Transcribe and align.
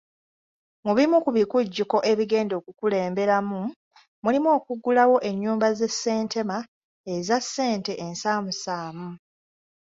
Mu 0.85 0.91
bimu 0.97 1.17
ku 1.25 1.29
bikujjuko 1.37 1.97
ebigenda 2.11 2.53
okukulemberamu, 2.59 3.61
mulimu 4.23 4.47
okuggulawo 4.57 5.15
ennyumba 5.29 5.67
z’e 5.77 5.89
Ssentema 5.93 6.57
eza 7.13 7.37
ssente 7.45 7.91
ensaamusaamu. 8.05 9.09